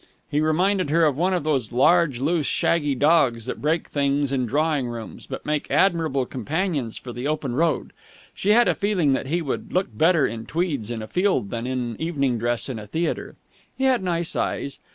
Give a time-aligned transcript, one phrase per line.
[0.31, 4.47] He reminded her of one of those large, loose, shaggy dogs that break things in
[4.47, 7.93] drawing rooms but make admirable companions for the open road.
[8.33, 11.67] She had a feeling that he would look better in tweeds in a field than
[11.67, 13.35] in evening dress in a theatre.
[13.77, 14.79] He had nice eyes.